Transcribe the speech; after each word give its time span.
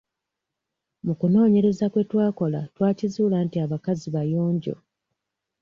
Mu 1.05 1.13
kunoonyereza 1.19 1.85
kwe 1.91 2.01
twakola 2.09 2.61
twakizuula 2.75 3.37
nti 3.45 3.57
abakazi 3.65 4.07
bayonjo. 4.15 4.75